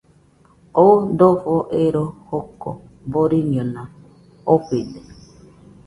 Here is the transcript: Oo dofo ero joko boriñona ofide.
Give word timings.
Oo 0.81 0.95
dofo 1.17 1.55
ero 1.85 2.03
joko 2.27 2.69
boriñona 3.11 3.81
ofide. 4.53 5.01